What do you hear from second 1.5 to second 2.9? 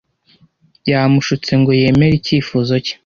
ngo yemere icyifuzo